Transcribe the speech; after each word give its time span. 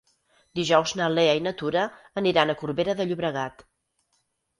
Dijous 0.59 0.93
na 1.01 1.09
Lea 1.15 1.35
i 1.39 1.43
na 1.47 1.53
Tura 1.59 1.83
aniran 2.21 2.53
a 2.53 2.55
Corbera 2.63 2.97
de 3.03 3.07
Llobregat. 3.11 3.63